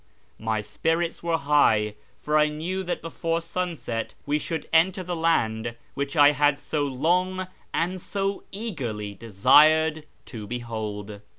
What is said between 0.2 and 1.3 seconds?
My spirits